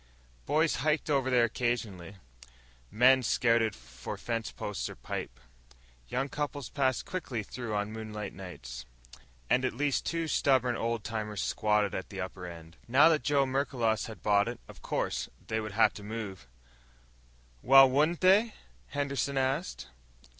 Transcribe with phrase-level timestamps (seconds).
[0.47, 2.15] Boys hiked over there occasionally.
[2.89, 5.39] Men scouted for fence posts or pipe.
[6.07, 8.83] Young couples passed quickly through on moonlight nights.
[9.47, 12.77] And at least two stubborn old timers still squatted at the upper end.
[12.87, 16.47] Now that Joe Merklos had bought it, of course, they would have to move.
[17.61, 18.55] "Well, won't they?"
[18.87, 19.85] Henderson asked.